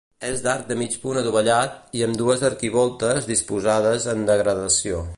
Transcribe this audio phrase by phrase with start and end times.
[0.27, 5.09] És d'arc de mig punt adovellat i amb dues arquivoltes disposades en degradació.